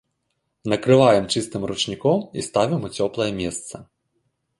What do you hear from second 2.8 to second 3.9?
у цёплае месца.